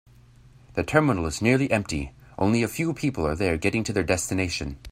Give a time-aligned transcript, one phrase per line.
[0.73, 4.79] The terminal is nearly empty, only a few people are there getting to their destination.